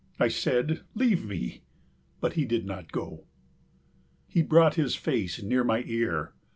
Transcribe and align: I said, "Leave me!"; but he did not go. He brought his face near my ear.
I 0.19 0.29
said, 0.29 0.81
"Leave 0.95 1.23
me!"; 1.23 1.61
but 2.21 2.33
he 2.33 2.43
did 2.45 2.65
not 2.65 2.91
go. 2.91 3.25
He 4.27 4.41
brought 4.41 4.73
his 4.73 4.95
face 4.95 5.43
near 5.43 5.63
my 5.63 5.83
ear. 5.85 6.33